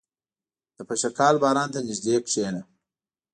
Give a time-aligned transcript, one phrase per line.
[0.77, 2.61] •د پشکال باران ته نږدې کښېنه.